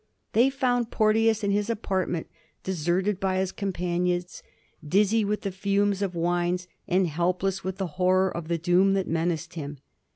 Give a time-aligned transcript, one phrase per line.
[0.33, 2.25] They found Porteous in his apartment,
[2.63, 4.41] deserted by his companions,
[4.83, 9.07] dizzy with the fumes of wines, and helpless with the horror of the doom that
[9.07, 9.77] menaced him.